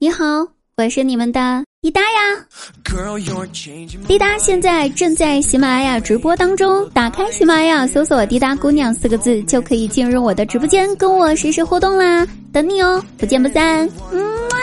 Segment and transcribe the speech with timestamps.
[0.00, 0.24] 你好，
[0.76, 2.06] 我是你们的滴答呀。
[4.06, 13.90] 滴答现在正在喜马拉雅直播当中，打开喜马拉雅，搜索“滴答姑娘”四个字，就可以进入我的直播间，跟我实时互动啦，等你哦，不见不散。
[14.12, 14.56] 嗯嘛。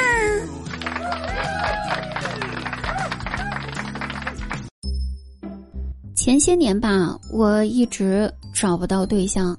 [6.16, 9.54] 前些年吧，我一直找不到对象，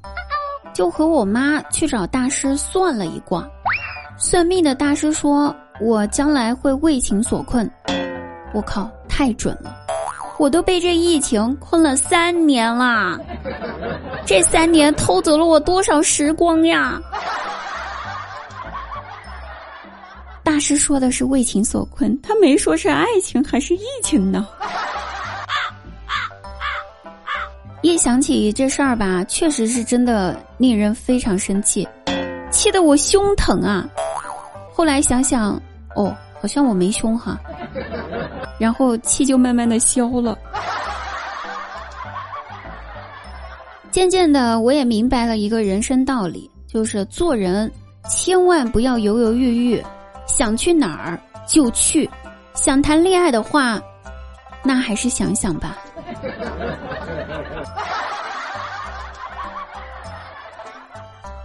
[0.73, 3.47] 就和我妈去找大师算了一卦。
[4.19, 7.71] 算命的大师说我将来会为情所困，
[8.55, 9.77] 我靠，太准了！
[10.39, 13.19] 我都被这疫情困了三年了，
[14.25, 17.01] 这三年偷走了我多少时光呀！
[20.43, 24.47] 大师说的是为情所困，他没说是爱情还是疫情呢。
[27.83, 31.87] 一想起这事儿吧，确实是真的令人非常生气，
[32.51, 33.87] 气得我胸疼啊！
[34.75, 35.61] 后来想想，
[35.97, 37.37] 哦，好像我没胸哈，
[38.59, 40.39] 然后气就慢慢的消了。
[43.91, 47.71] 渐渐的，我也明白了一个人生道理，就是做人
[48.09, 49.83] 千万不要犹犹豫豫，
[50.27, 52.09] 想去哪儿就去，
[52.53, 53.81] 想谈恋爱的话，
[54.63, 55.79] 那还是想想吧。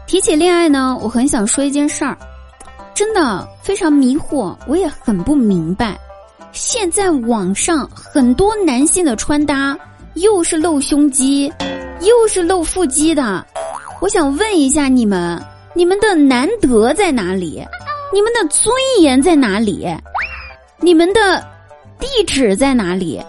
[0.05, 2.17] 提起恋爱呢，我很想说一件事儿。
[2.93, 5.99] 真的非常迷惑，我也很不明白。
[6.51, 9.77] 现在网上很多男性的穿搭，
[10.15, 11.51] 又是露胸肌，
[12.01, 13.45] 又是露腹肌的。
[14.01, 15.41] 我想问一下你们，
[15.73, 17.65] 你们的难得在哪里？
[18.11, 19.87] 你们的尊严在哪里？
[20.81, 21.41] 你们的
[21.99, 23.23] 地址在哪里？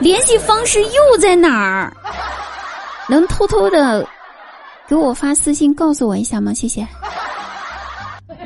[0.00, 1.92] 联系方式又在哪儿？
[3.08, 4.04] 能偷偷的
[4.88, 6.52] 给我发私信告诉我一下吗？
[6.52, 6.86] 谢谢。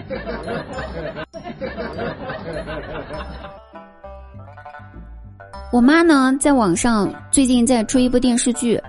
[5.73, 8.81] 我妈呢，在网上最近在追一部电视剧，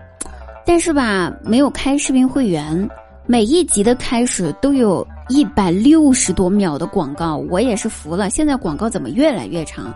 [0.66, 2.90] 但是吧，没有开视频会员，
[3.26, 8.30] 每一集的开始都有一百六十多秒的广告，我也是服了。
[8.30, 9.92] 现在广告怎么越来越长？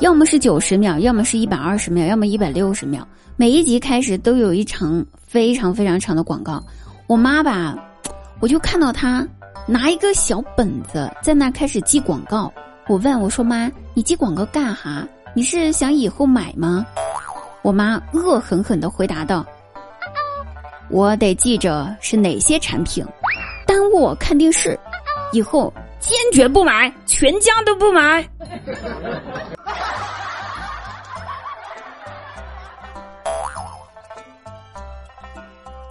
[0.00, 6.62] 要么是九十秒，要么是一百二十秒，要么一百六十秒，每一集开始都有一长非常非常长的广告。
[7.06, 7.76] 我妈吧，
[8.40, 9.26] 我就看到她
[9.70, 12.50] 拿一个小本子在那开始记广告。
[12.86, 15.06] 我问我说：“妈，你记广告干哈？”
[15.36, 16.86] 你是想以后买吗？
[17.60, 19.44] 我妈恶狠狠的回答道
[20.88, 23.06] ：“我得记着是哪些产品，
[23.66, 24.80] 耽误我看电视，
[25.32, 28.26] 以后坚决不买，全家都不买。”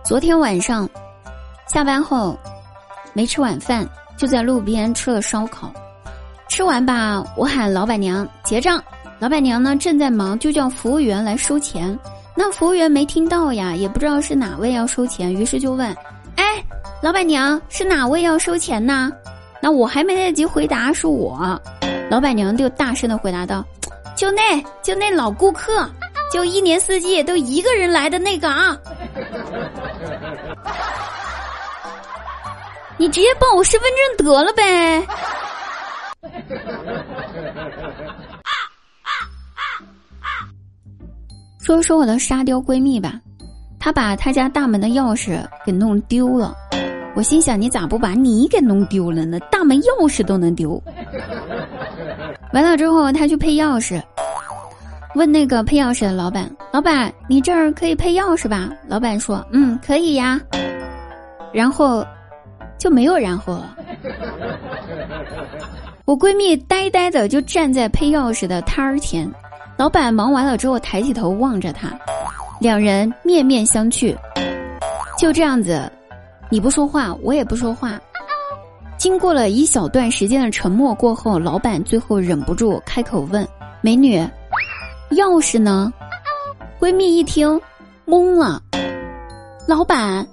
[0.04, 0.90] 昨天晚上
[1.68, 2.36] 下班后
[3.18, 3.84] 没吃晚饭，
[4.16, 5.74] 就在路边吃了烧烤。
[6.48, 8.80] 吃完吧，我喊老板娘结账。
[9.18, 11.98] 老板娘呢正在忙，就叫服务员来收钱。
[12.36, 15.88] 那服务员没听到呀，也不知道是哪位要收钱，于是就问
[16.38, 16.64] ：“哎，
[17.02, 19.12] 老板娘是哪位要收钱呢？”
[19.60, 21.60] 那我还没来得及回答是我，
[22.12, 23.66] 老板娘就大声的回答道
[24.16, 25.90] ：“就那就那老顾客，
[26.32, 28.78] 就一年四季都一个人来的那个啊，
[32.98, 35.08] 你直接报我身份证得了呗。”
[41.60, 43.20] 说说我的沙雕闺蜜吧，
[43.78, 46.56] 她把她家大门的钥匙给弄丢了。
[47.14, 49.40] 我心想，你咋不把你给弄丢了呢？
[49.52, 50.82] 大门钥匙都能丢。
[52.54, 54.02] 完了之后，她去配钥匙，
[55.16, 60.40] 问那个配钥匙的老板：“老板，你这儿可以配钥匙吧？”老板说：“嗯，可以呀。”
[61.52, 62.06] 然后
[62.78, 63.76] 就没有然后了。
[66.06, 69.30] 我闺蜜呆呆的就站在配钥匙的摊儿前。
[69.78, 71.90] 老板忙完了之后，抬起头望着她，
[72.60, 74.16] 两人面面相觑。
[75.18, 75.92] 就这样子，
[76.50, 78.00] 你不说话，我也不说话。
[78.98, 83.48] 经过了一小段时间的沉默过后，老板最后忍不住开口问
[83.82, 84.20] ：“美女，
[85.12, 85.94] 钥匙呢？”
[86.80, 87.60] 闺蜜一听，
[88.08, 88.62] 懵了。
[89.68, 90.26] 老板，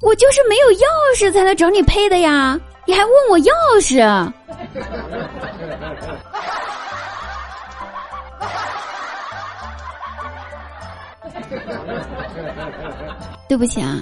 [0.00, 0.84] 我就是没有钥
[1.16, 3.50] 匙才来找你配的呀，你还问我钥
[3.80, 3.98] 匙？
[13.48, 13.98] 对不起啊，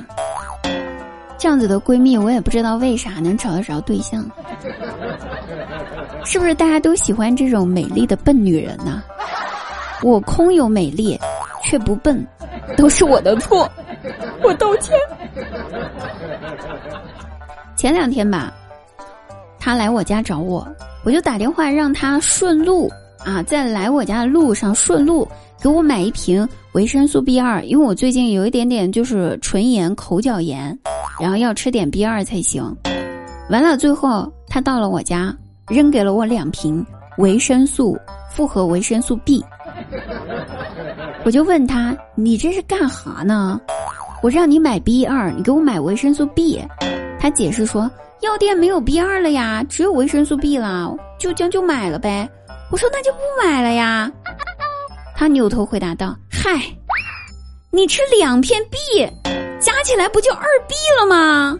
[1.38, 4.28] 这样子的闺蜜我也不知道为啥能找得着对象，
[6.24, 9.02] 是不是大家都喜欢这种美丽的笨女人呢？
[10.02, 11.18] 我空有美丽，
[11.62, 12.22] 却不笨，
[12.76, 13.70] 都是我的错，
[14.42, 14.94] 我道歉。
[17.76, 18.54] 前两天吧。
[19.58, 20.66] 他来我家找我，
[21.04, 22.88] 我就打电话让他顺路
[23.24, 25.26] 啊，在来我家的路上顺路
[25.60, 30.78] 给我买一瓶维生素 B 二，因为我最近有一点点就是唇炎、口角炎，
[31.18, 32.62] 然后要吃点 B 二才行。
[33.50, 35.34] 完了，最后他到了我家，
[35.68, 36.86] 扔给了我两瓶
[37.18, 37.98] 维生素
[38.30, 39.44] 复合维生素 B。
[41.24, 43.60] 我就问他：“你这是干哈呢？”
[44.22, 46.62] 我让你买 B 二，你给我买维生素 B。
[47.20, 47.90] 他解释说，
[48.20, 52.28] 药店没有 B 二了呀，只有维生素 B 了，就将就买了呗。
[52.70, 54.10] 我说那就不买了呀。
[55.14, 56.60] 他扭头回答道：“嗨，
[57.70, 58.76] 你吃两片 B，
[59.60, 61.56] 加起来不就二 B 了吗？”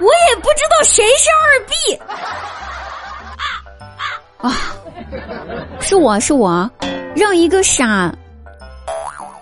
[0.00, 1.74] 我也不知道谁是二 B。
[4.38, 4.54] 啊，
[5.80, 6.70] 是我是我，
[7.16, 8.14] 让一个傻。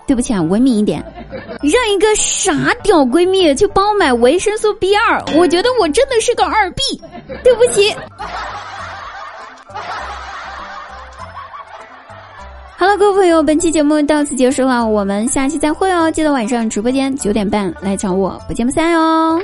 [0.07, 1.03] 对不起啊，文明一点，
[1.61, 6.81] 让一个傻屌闺蜜去帮我买维生素 B 二，我觉得我真的是个二 B，
[7.43, 7.93] 对不起。
[12.77, 16.09] 好了，各位朋友，本期节目到此结束了，我们下期再会哦！
[16.09, 19.41] 记得晚上直播间九点半来找我，不见不散哦。